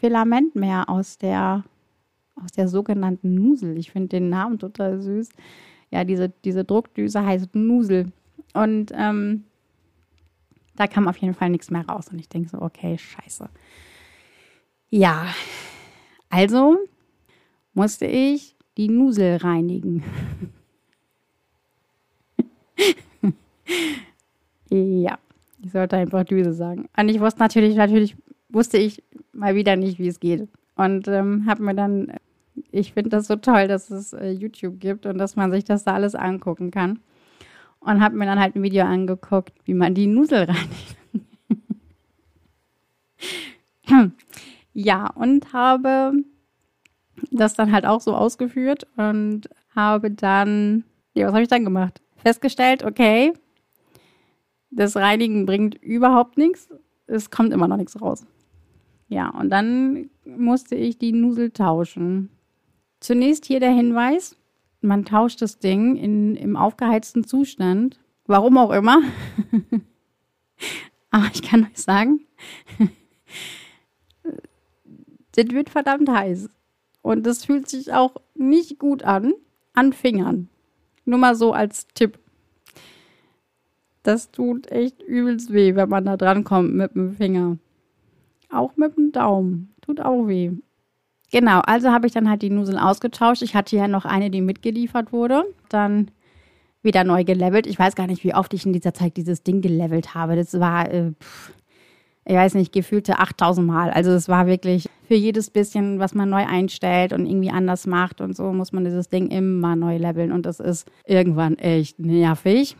[0.00, 1.62] Filament mehr aus der,
[2.42, 3.76] aus der sogenannten Nusel.
[3.76, 5.28] Ich finde den Namen total süß.
[5.90, 8.10] Ja, diese, diese Druckdüse heißt Nusel.
[8.54, 9.44] Und ähm,
[10.76, 12.08] da kam auf jeden Fall nichts mehr raus.
[12.08, 13.50] Und ich denke so, okay, scheiße.
[14.88, 15.26] Ja,
[16.30, 16.78] also
[17.74, 20.02] musste ich die Nusel reinigen.
[24.70, 25.18] ja,
[25.62, 26.88] ich sollte einfach Düse sagen.
[26.96, 28.16] Und ich wusste natürlich, natürlich
[28.52, 30.48] wusste ich mal wieder nicht, wie es geht.
[30.76, 32.12] Und ähm, habe mir dann,
[32.70, 35.84] ich finde das so toll, dass es äh, YouTube gibt und dass man sich das
[35.84, 37.00] da alles angucken kann.
[37.80, 40.96] Und habe mir dann halt ein Video angeguckt, wie man die Nusel reinigt.
[44.72, 46.12] Ja, und habe
[47.32, 50.84] das dann halt auch so ausgeführt und habe dann,
[51.14, 52.00] ja, was habe ich dann gemacht?
[52.16, 53.32] Festgestellt, okay,
[54.70, 56.68] Das Reinigen bringt überhaupt nichts.
[57.06, 58.24] Es kommt immer noch nichts raus.
[59.10, 62.30] Ja, und dann musste ich die Nusel tauschen.
[63.00, 64.36] Zunächst hier der Hinweis,
[64.82, 67.98] man tauscht das Ding in, im aufgeheizten Zustand.
[68.26, 69.02] Warum auch immer.
[71.10, 72.20] Aber ich kann euch sagen,
[75.32, 76.48] das wird verdammt heiß.
[77.02, 79.32] Und das fühlt sich auch nicht gut an,
[79.72, 80.48] an Fingern.
[81.04, 82.20] Nur mal so als Tipp.
[84.04, 87.58] Das tut echt übelst weh, wenn man da dran kommt mit dem Finger.
[88.52, 89.74] Auch mit dem Daumen.
[89.80, 90.52] Tut auch weh.
[91.32, 93.42] Genau, also habe ich dann halt die Nuseln ausgetauscht.
[93.42, 95.44] Ich hatte ja noch eine, die mitgeliefert wurde.
[95.68, 96.10] Dann
[96.82, 97.66] wieder neu gelevelt.
[97.66, 100.34] Ich weiß gar nicht, wie oft ich in dieser Zeit dieses Ding gelevelt habe.
[100.34, 101.52] Das war, äh, pff,
[102.24, 103.90] ich weiß nicht, gefühlte 8000 Mal.
[103.90, 108.20] Also es war wirklich für jedes bisschen, was man neu einstellt und irgendwie anders macht
[108.20, 110.32] und so, muss man dieses Ding immer neu leveln.
[110.32, 112.76] Und das ist irgendwann echt nervig.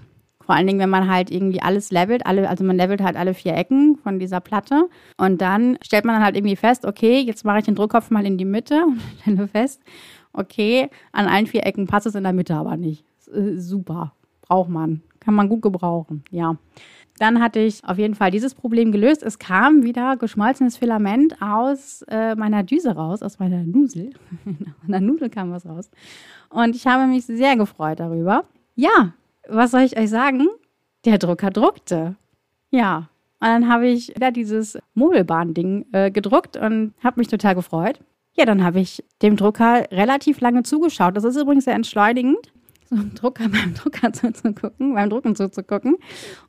[0.51, 3.35] Vor allen Dingen, wenn man halt irgendwie alles levelt, alle, also man levelt halt alle
[3.35, 7.45] vier Ecken von dieser Platte und dann stellt man dann halt irgendwie fest, okay, jetzt
[7.45, 9.81] mache ich den Druckkopf mal in die Mitte und stelle fest,
[10.33, 13.05] okay, an allen vier Ecken passt es in der Mitte aber nicht.
[13.33, 16.57] Äh, super, braucht man, kann man gut gebrauchen, ja.
[17.21, 19.23] Dann hatte ich auf jeden Fall dieses Problem gelöst.
[19.23, 24.11] Es kam wieder geschmolzenes Filament aus äh, meiner Düse raus, aus meiner Nusel.
[24.47, 25.93] aus meiner Nudel kam was raus.
[26.49, 28.47] Und ich habe mich sehr gefreut darüber.
[28.75, 29.13] Ja,
[29.49, 30.49] was soll ich euch sagen?
[31.05, 32.17] Der Drucker druckte.
[32.71, 33.09] Ja.
[33.41, 38.01] Und dann habe ich wieder dieses Mobilbahn-Ding äh, gedruckt und habe mich total gefreut.
[38.35, 41.17] Ja, dann habe ich dem Drucker relativ lange zugeschaut.
[41.17, 42.53] Das ist übrigens sehr entschleunigend,
[42.91, 45.97] so einem Drucker beim Drucker zuzugucken, beim Drucken zuzugucken.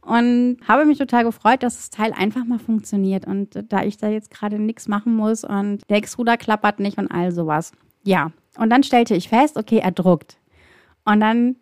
[0.02, 3.26] Und habe mich total gefreut, dass das Teil einfach mal funktioniert.
[3.26, 7.10] Und da ich da jetzt gerade nichts machen muss und der Extruder klappert nicht und
[7.10, 7.72] all sowas.
[8.04, 8.32] Ja.
[8.58, 10.38] Und dann stellte ich fest, okay, er druckt.
[11.06, 11.56] Und dann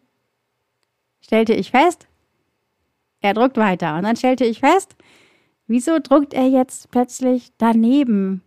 [1.21, 2.07] stellte ich fest,
[3.21, 3.95] er druckt weiter.
[3.95, 4.95] Und dann stellte ich fest,
[5.67, 8.41] wieso druckt er jetzt plötzlich daneben?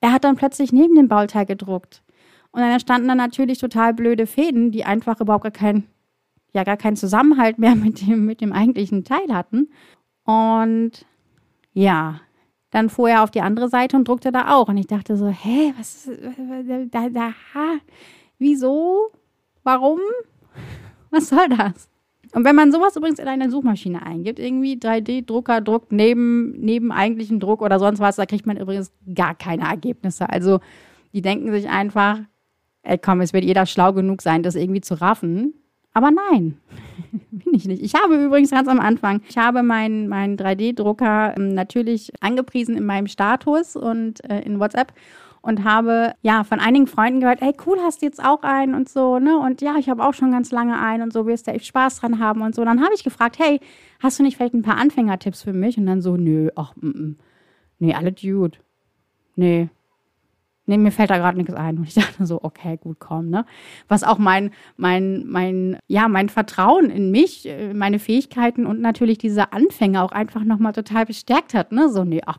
[0.00, 2.02] Er hat dann plötzlich neben dem Bauteil gedruckt.
[2.50, 5.88] Und dann entstanden dann natürlich total blöde Fäden, die einfach überhaupt gar keinen,
[6.52, 9.68] ja, gar keinen Zusammenhalt mehr mit dem, mit dem eigentlichen Teil hatten.
[10.24, 11.06] Und
[11.72, 12.20] ja,
[12.70, 14.68] dann fuhr er auf die andere Seite und druckte da auch.
[14.68, 16.20] Und ich dachte so, hä, was ist,
[16.90, 17.32] da, da,
[18.38, 19.10] wieso?
[19.62, 20.00] Warum?
[21.10, 21.88] Was soll das?
[22.32, 27.40] Und wenn man sowas übrigens in eine Suchmaschine eingibt, irgendwie 3D-Drucker druckt neben, neben eigentlichen
[27.40, 30.28] Druck oder sonst was, da kriegt man übrigens gar keine Ergebnisse.
[30.28, 30.60] Also
[31.14, 32.18] die denken sich einfach,
[32.82, 35.54] ey komm, es wird jeder schlau genug sein, das irgendwie zu raffen.
[35.94, 36.58] Aber nein,
[37.30, 37.82] bin ich nicht.
[37.82, 42.84] Ich habe übrigens ganz am Anfang, ich habe meinen mein 3D-Drucker ähm, natürlich angepriesen in
[42.84, 44.92] meinem Status und äh, in WhatsApp
[45.42, 48.88] und habe ja von einigen Freunden gehört, ey cool, hast du jetzt auch einen und
[48.88, 49.38] so, ne?
[49.38, 52.00] Und ja, ich habe auch schon ganz lange einen und so, wirst du echt Spaß
[52.00, 52.64] dran haben und so.
[52.64, 53.60] Dann habe ich gefragt, hey,
[54.00, 55.78] hast du nicht vielleicht ein paar Anfängertipps für mich?
[55.78, 57.14] Und dann so, nö, ach, m -m.
[57.78, 58.58] nee, alle Dude.
[59.36, 59.68] Nee,
[60.68, 61.78] Nee, mir fällt da gerade nichts ein.
[61.78, 63.46] Und ich dachte so, okay, gut, komm, ne?
[63.88, 69.16] Was auch mein, mein, mein, ja, mein Vertrauen in mich, äh, meine Fähigkeiten und natürlich
[69.16, 71.88] diese Anfänge auch einfach nochmal total bestärkt hat, ne?
[71.88, 72.38] So, nee, ach,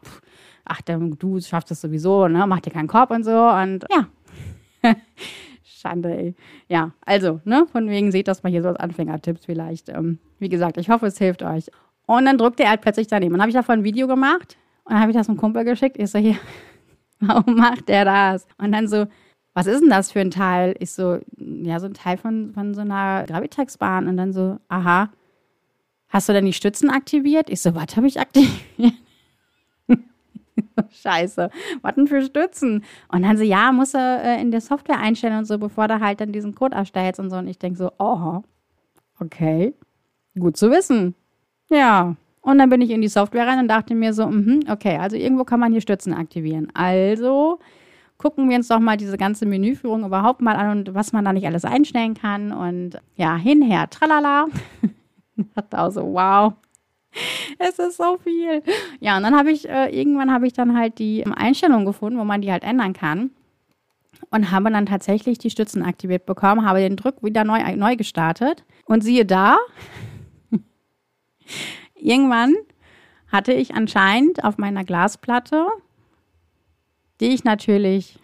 [0.70, 2.46] ach, du schaffst das sowieso, ne?
[2.48, 3.50] Mach dir keinen Korb und so.
[3.50, 4.08] Und ja.
[5.64, 6.36] Schande, ey.
[6.68, 7.66] Ja, also, ne?
[7.72, 9.90] Von wegen seht das mal hier so als Anfängertipps vielleicht.
[9.90, 11.70] Ähm, wie gesagt, ich hoffe, es hilft euch.
[12.06, 13.34] Und dann drückte er halt plötzlich daneben.
[13.34, 15.64] Und dann habe ich davon ein Video gemacht und dann habe ich das einem Kumpel
[15.64, 15.98] geschickt.
[15.98, 16.38] Ich so, hier,
[17.20, 18.48] warum macht der das?
[18.58, 19.08] Und dann so,
[19.54, 20.76] was ist denn das für ein Teil?
[20.80, 24.08] Ich so, ja, so ein Teil von, von so einer Gravitax-Bahn.
[24.08, 25.10] Und dann so, aha,
[26.10, 27.50] hast du denn die Stützen aktiviert?
[27.50, 28.94] Ich so, was habe ich aktiviert?
[30.91, 31.50] Scheiße,
[31.82, 32.84] was denn für Stützen?
[33.10, 36.00] Und dann so, ja, muss er äh, in der Software einstellen und so, bevor du
[36.00, 37.38] halt dann diesen Code erstellst und so.
[37.38, 38.43] Und ich denke so, oh,
[39.19, 39.74] okay,
[40.38, 41.15] gut zu wissen.
[41.69, 44.98] Ja, und dann bin ich in die Software rein und dachte mir so, mh, okay,
[44.98, 46.69] also irgendwo kann man hier Stützen aktivieren.
[46.74, 47.60] Also
[48.17, 51.34] gucken wir uns doch mal diese ganze Menüführung überhaupt mal an und was man da
[51.34, 52.52] nicht alles einstellen kann.
[52.52, 54.48] Und ja, hinher, tralala.
[55.56, 56.54] dachte auch so, wow,
[57.58, 58.63] es ist so viel.
[59.00, 62.24] Ja, und dann habe ich, äh, irgendwann habe ich dann halt die Einstellung gefunden, wo
[62.24, 63.32] man die halt ändern kann.
[64.32, 68.63] Und habe dann tatsächlich die Stützen aktiviert bekommen, habe den Druck wieder neu, neu gestartet.
[68.86, 69.58] Und siehe da,
[71.95, 72.56] irgendwann
[73.32, 75.65] hatte ich anscheinend auf meiner Glasplatte,
[77.22, 78.19] die ich natürlich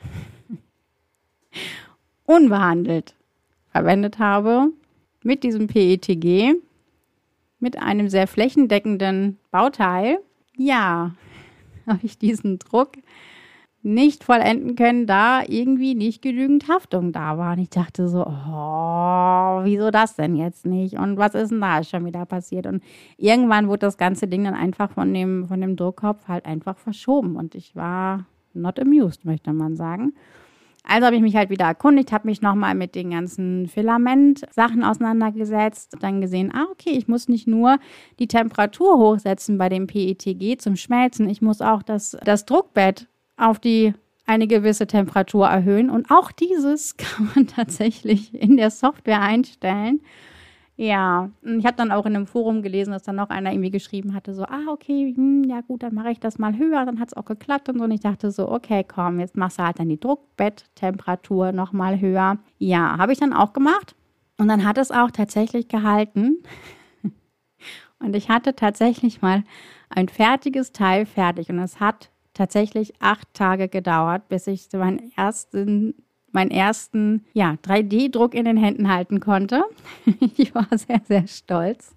[2.26, 3.16] unbehandelt
[3.72, 4.70] verwendet habe,
[5.24, 6.56] mit diesem PETG,
[7.60, 10.20] mit einem sehr flächendeckenden Bauteil,
[10.58, 11.12] ja,
[11.88, 12.94] habe ich diesen Druck
[13.86, 17.54] nicht vollenden können, da irgendwie nicht genügend Haftung da war.
[17.54, 20.98] Und ich dachte so, oh, wieso das denn jetzt nicht?
[20.98, 22.66] Und was ist denn da schon wieder passiert?
[22.66, 22.84] Und
[23.18, 27.36] irgendwann wurde das ganze Ding dann einfach von dem, von dem Druckkopf halt einfach verschoben.
[27.36, 30.14] Und ich war not amused, möchte man sagen.
[30.88, 35.96] Also habe ich mich halt wieder erkundigt, habe mich nochmal mit den ganzen Filament-Sachen auseinandergesetzt,
[36.00, 37.78] dann gesehen, ah, okay, ich muss nicht nur
[38.20, 43.60] die Temperatur hochsetzen bei dem PETG zum Schmelzen, ich muss auch das, das Druckbett auf
[43.60, 43.94] die
[44.26, 45.90] eine gewisse Temperatur erhöhen.
[45.90, 50.02] Und auch dieses kann man tatsächlich in der Software einstellen.
[50.78, 54.14] Ja, ich habe dann auch in einem Forum gelesen, dass dann noch einer irgendwie geschrieben
[54.14, 56.86] hatte, so, ah, okay, hm, ja gut, dann mache ich das mal höher.
[56.86, 57.86] Dann hat es auch geklappt und so.
[57.86, 62.40] Und ich dachte so, okay, komm, jetzt machst du halt dann die Druckbetttemperatur nochmal höher.
[62.58, 63.96] Ja, habe ich dann auch gemacht.
[64.38, 66.44] Und dann hat es auch tatsächlich gehalten.
[68.00, 69.46] und ich hatte tatsächlich mal
[69.90, 71.50] ein fertiges Teil fertig.
[71.50, 75.96] Und es hat tatsächlich acht Tage gedauert, bis ich meinen ersten,
[76.36, 79.64] meinen ersten ja, 3D-Druck in den Händen halten konnte.
[80.38, 81.96] ich war sehr, sehr stolz.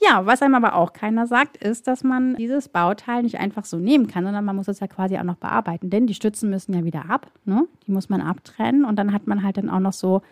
[0.00, 3.78] Ja, was einem aber auch keiner sagt, ist, dass man dieses Bauteil nicht einfach so
[3.78, 5.88] nehmen kann, sondern man muss es ja quasi auch noch bearbeiten.
[5.88, 7.30] Denn die Stützen müssen ja wieder ab.
[7.44, 7.66] Ne?
[7.86, 10.22] Die muss man abtrennen und dann hat man halt dann auch noch so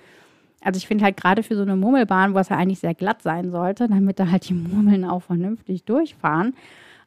[0.64, 3.22] also ich finde halt gerade für so eine Murmelbahn, wo es ja eigentlich sehr glatt
[3.22, 6.54] sein sollte, damit da halt die Murmeln auch vernünftig durchfahren,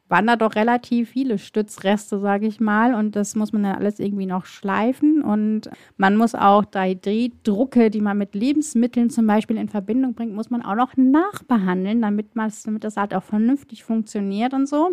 [0.08, 2.94] waren da doch relativ viele Stützreste, sage ich mal.
[2.94, 5.24] Und das muss man dann alles irgendwie noch schleifen.
[5.24, 10.50] Und man muss auch 3D-Drucke, die man mit Lebensmitteln zum Beispiel in Verbindung bringt, muss
[10.50, 14.92] man auch noch nachbehandeln, damit, damit das halt auch vernünftig funktioniert und so.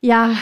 [0.00, 0.34] Ja,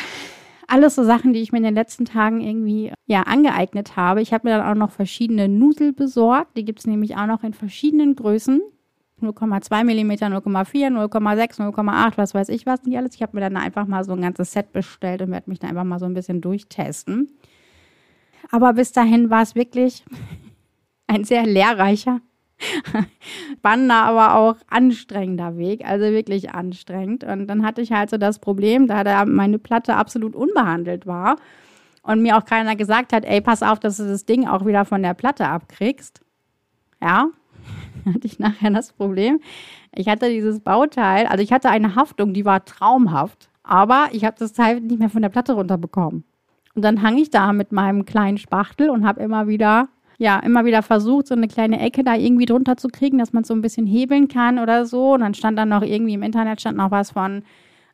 [0.69, 4.23] alles so Sachen, die ich mir in den letzten Tagen irgendwie ja, angeeignet habe.
[4.23, 6.57] Ich habe mir dann auch noch verschiedene Nudel besorgt.
[6.57, 8.63] Die gibt es nämlich auch noch in verschiedenen Größen.
[9.23, 13.15] 0,2 mm, 0,4, 0,6, 0,8, was weiß ich was nicht alles.
[13.15, 15.71] Ich habe mir dann einfach mal so ein ganzes Set bestellt und werde mich dann
[15.71, 17.31] einfach mal so ein bisschen durchtesten.
[18.51, 20.05] Aber bis dahin war es wirklich
[21.07, 22.21] ein sehr lehrreicher,
[23.59, 25.87] spannender, aber auch anstrengender Weg.
[25.87, 27.25] Also wirklich anstrengend.
[27.25, 31.37] Und dann hatte ich halt so das Problem, da meine Platte absolut unbehandelt war
[32.03, 34.85] und mir auch keiner gesagt hat, ey, pass auf, dass du das Ding auch wieder
[34.85, 36.21] von der Platte abkriegst.
[37.01, 37.29] Ja,
[38.15, 39.41] hatte ich nachher das Problem.
[39.95, 44.37] Ich hatte dieses Bauteil, also ich hatte eine Haftung, die war traumhaft, aber ich habe
[44.38, 46.25] das Teil nicht mehr von der Platte runterbekommen.
[46.75, 49.88] Und dann hang ich da mit meinem kleinen Spachtel und habe immer wieder,
[50.19, 53.45] ja, immer wieder versucht, so eine kleine Ecke da irgendwie drunter zu kriegen, dass man
[53.45, 55.12] so ein bisschen hebeln kann oder so.
[55.12, 57.43] Und dann stand dann noch irgendwie im Internet stand noch was von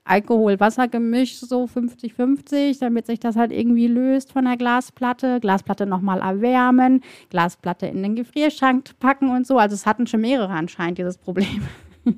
[0.09, 5.38] Alkohol-Wasser-Gemisch, so 50-50, damit sich das halt irgendwie löst von der Glasplatte.
[5.40, 9.59] Glasplatte nochmal erwärmen, Glasplatte in den Gefrierschrank packen und so.
[9.59, 11.66] Also es hatten schon mehrere anscheinend dieses Problem.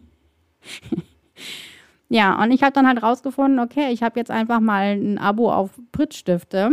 [2.09, 5.53] ja, und ich habe dann halt rausgefunden, okay, ich habe jetzt einfach mal ein Abo
[5.53, 6.71] auf Pritzstifte.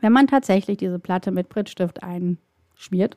[0.00, 3.16] Wenn man tatsächlich diese Platte mit Prittstift einschmiert,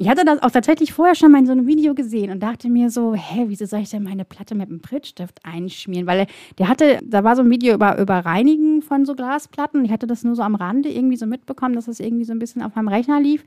[0.00, 2.68] ich hatte das auch tatsächlich vorher schon mal in so einem Video gesehen und dachte
[2.70, 6.06] mir so, hä, wieso soll ich denn meine Platte mit einem Prittstift einschmieren?
[6.06, 9.84] Weil der hatte, da war so ein Video über, über Reinigen von so Glasplatten.
[9.84, 12.38] Ich hatte das nur so am Rande irgendwie so mitbekommen, dass das irgendwie so ein
[12.38, 13.44] bisschen auf meinem Rechner lief.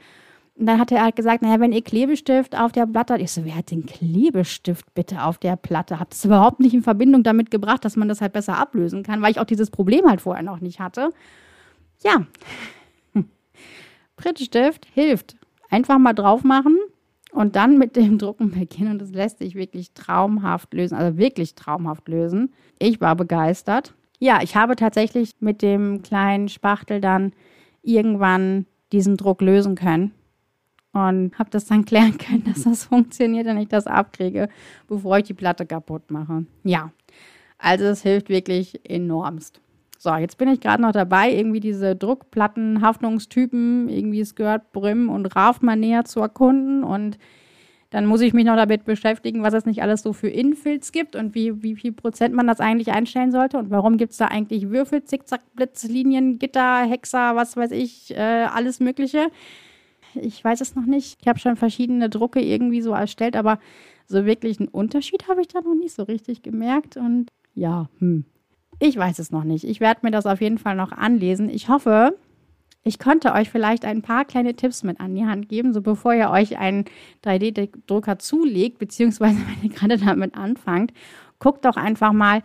[0.55, 3.31] Und dann hat er halt gesagt, naja, wenn ihr Klebestift auf der Platte habt, ich
[3.31, 6.01] so, wer hat den Klebestift bitte auf der Platte?
[6.01, 9.21] Habt es überhaupt nicht in Verbindung damit gebracht, dass man das halt besser ablösen kann,
[9.21, 11.11] weil ich auch dieses Problem halt vorher noch nicht hatte.
[12.03, 12.25] Ja,
[14.17, 15.37] Prittstift hilft
[15.71, 16.77] einfach mal drauf machen
[17.31, 18.91] und dann mit dem Drucken beginnen.
[18.91, 22.53] Und das lässt sich wirklich traumhaft lösen, also wirklich traumhaft lösen.
[22.77, 23.95] Ich war begeistert.
[24.19, 27.33] Ja, ich habe tatsächlich mit dem kleinen Spachtel dann
[27.81, 30.11] irgendwann diesen Druck lösen können
[30.93, 34.49] und habe das dann klären können, dass das funktioniert und ich das abkriege,
[34.87, 36.45] bevor ich die Platte kaputt mache.
[36.63, 36.91] Ja,
[37.57, 39.61] also es hilft wirklich enormst.
[40.03, 45.27] So, jetzt bin ich gerade noch dabei, irgendwie diese Druckplatten, Haftungstypen, irgendwie Skirt, Brim und
[45.35, 47.19] Raf mal näher zu erkunden und
[47.91, 51.15] dann muss ich mich noch damit beschäftigen, was es nicht alles so für Infills gibt
[51.15, 54.25] und wie, wie viel Prozent man das eigentlich einstellen sollte und warum gibt es da
[54.25, 59.29] eigentlich Würfel, Zickzack, Blitzlinien, Gitter, Hexer, was weiß ich, äh, alles Mögliche.
[60.15, 61.19] Ich weiß es noch nicht.
[61.21, 63.59] Ich habe schon verschiedene Drucke irgendwie so erstellt, aber
[64.07, 68.25] so wirklich einen Unterschied habe ich da noch nicht so richtig gemerkt und ja, hm.
[68.83, 69.63] Ich weiß es noch nicht.
[69.63, 71.49] Ich werde mir das auf jeden Fall noch anlesen.
[71.49, 72.17] Ich hoffe,
[72.83, 76.15] ich konnte euch vielleicht ein paar kleine Tipps mit an die Hand geben, so bevor
[76.15, 76.85] ihr euch einen
[77.23, 80.93] 3D-Drucker zulegt, beziehungsweise wenn ihr gerade damit anfangt.
[81.37, 82.41] Guckt doch einfach mal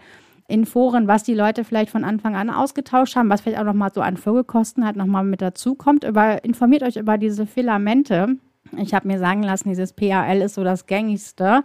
[0.47, 3.95] in Foren, was die Leute vielleicht von Anfang an ausgetauscht haben, was vielleicht auch nochmal
[3.95, 6.05] so an Folgekosten halt nochmal mit dazu kommt.
[6.05, 8.37] Über, informiert euch über diese Filamente.
[8.77, 11.65] Ich habe mir sagen lassen, dieses PAL ist so das gängigste.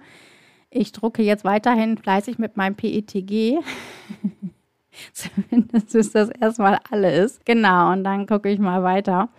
[0.69, 3.59] Ich drucke jetzt weiterhin fleißig mit meinem PETG.
[5.13, 7.39] Zumindest ist das erstmal alles.
[7.45, 9.29] Genau, und dann gucke ich mal weiter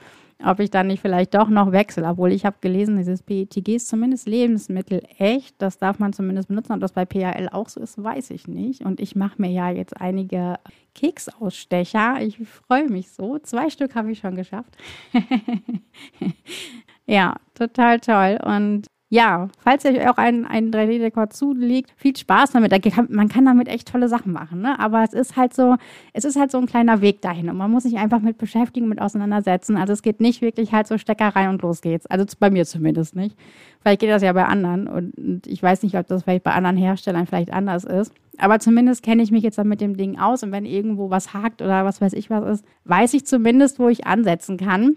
[0.45, 2.07] ob ich dann nicht vielleicht doch noch wechsle.
[2.07, 5.55] Obwohl ich habe gelesen, dieses PETG ist zumindest Lebensmittel echt.
[5.59, 6.73] Das darf man zumindest benutzen.
[6.73, 8.85] Ob das bei PHL auch so ist, weiß ich nicht.
[8.85, 10.57] Und ich mache mir ja jetzt einige
[10.95, 12.21] Keksausstecher.
[12.21, 13.39] Ich freue mich so.
[13.39, 14.77] Zwei Stück habe ich schon geschafft.
[17.07, 18.39] ja, total toll.
[18.45, 22.73] Und ja, falls euch auch ein, ein 3D-Dekor zulegt, viel Spaß damit.
[23.11, 24.81] man kann damit echt tolle Sachen machen, ne?
[24.81, 25.77] Aber es ist halt so,
[26.15, 28.89] es ist halt so ein kleiner Weg dahin und man muss sich einfach mit beschäftigen,
[28.89, 29.77] mit auseinandersetzen.
[29.77, 32.07] Also es geht nicht wirklich halt so Stecker rein und los geht's.
[32.07, 33.37] Also bei mir zumindest nicht.
[33.83, 36.79] Vielleicht geht das ja bei anderen und ich weiß nicht, ob das vielleicht bei anderen
[36.79, 38.15] Herstellern vielleicht anders ist.
[38.39, 41.35] Aber zumindest kenne ich mich jetzt dann mit dem Ding aus und wenn irgendwo was
[41.35, 44.97] hakt oder was weiß ich was ist, weiß ich zumindest, wo ich ansetzen kann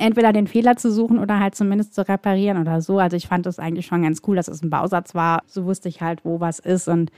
[0.00, 2.98] entweder den Fehler zu suchen oder halt zumindest zu reparieren oder so.
[2.98, 5.42] Also ich fand das eigentlich schon ganz cool, dass es ein Bausatz war.
[5.46, 7.10] So wusste ich halt, wo was ist und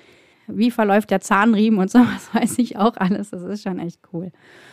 [0.48, 3.30] wie verläuft der Zahnriemen und sowas weiß ich auch alles.
[3.30, 4.30] Das ist schon echt cool.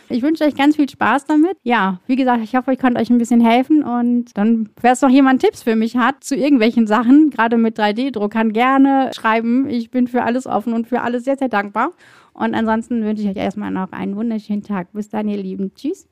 [0.08, 1.56] Ich wünsche euch ganz viel Spaß damit.
[1.62, 5.00] Ja, wie gesagt, ich hoffe, ich konnte euch ein bisschen helfen und dann, wer es
[5.00, 9.68] noch jemand Tipps für mich hat zu irgendwelchen Sachen, gerade mit 3D-Druckern, gerne schreiben.
[9.68, 11.92] Ich bin für alles offen und für alles sehr, sehr dankbar.
[12.32, 14.92] Und ansonsten wünsche ich euch erstmal noch einen wunderschönen Tag.
[14.92, 15.72] Bis dann, ihr Lieben.
[15.74, 16.08] Tschüss.